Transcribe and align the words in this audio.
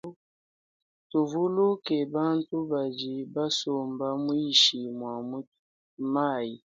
Tuvuluke 1.09 1.97
bantu 2.15 2.55
badi 2.71 3.13
basomba 3.35 4.07
mwinshi 4.23 4.77
mwa 4.97 5.15
mayi. 6.13 6.55